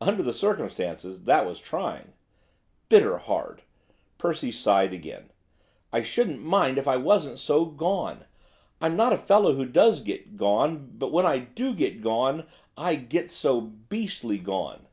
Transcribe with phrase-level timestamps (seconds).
[0.00, 2.14] 'Under the circumstances, that was trying.'
[2.88, 3.62] 'Bitter hard.'
[4.18, 5.30] Percy sighed again.
[5.92, 8.24] 'I shouldn't mind if I wasn't so gone.
[8.80, 12.96] I'm not a fellow who does get gone, but when I do get gone, I
[12.96, 14.88] get so beastly gone.